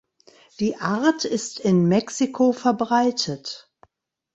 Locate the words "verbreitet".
2.53-3.71